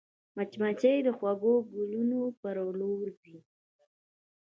مچمچۍ 0.35 0.97
د 1.05 1.07
خوږو 1.17 1.53
ګلونو 1.73 2.21
پر 2.41 2.57
لور 2.79 3.07
ځي 3.21 3.37